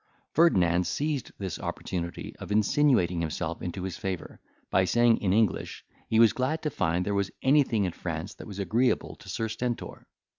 [0.33, 4.39] Ferdinand seized this opportunity of insinuating himself into his favour,
[4.71, 8.47] by saying in English, he was glad to find there was anything in France that
[8.47, 10.07] was agreeable to Sir Stentor.